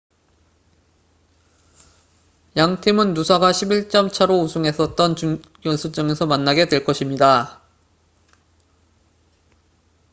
[2.57, 7.61] 양 팀은 누사가 11점 차로 우승했었던 준결승전에서 만나게 될 것입니다